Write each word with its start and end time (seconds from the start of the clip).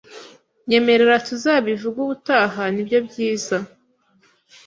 Nyemerera 0.67 1.15
tuzabivuge 1.27 1.97
ubutaha 2.05 2.63
nibyo 2.73 2.99
byiza 3.07 3.57